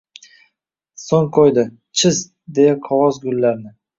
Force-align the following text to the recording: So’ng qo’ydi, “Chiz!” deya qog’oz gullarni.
So’ng 1.01 1.27
qo’ydi, 1.35 1.67
“Chiz!” 2.01 2.23
deya 2.59 2.75
qog’oz 2.91 3.23
gullarni. 3.29 3.73